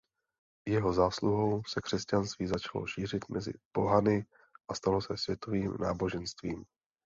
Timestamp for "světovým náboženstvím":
5.17-6.65